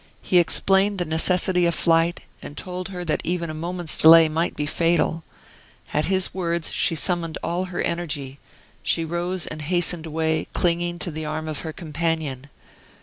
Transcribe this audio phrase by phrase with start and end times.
[0.23, 4.55] He explained the necessity of flight, and told her that even a moment's delay might
[4.55, 5.23] be fatal.
[5.93, 8.39] At his words, she summoned all her energy;
[8.81, 12.47] she rose and hastened away, clinging to the arm of her companion.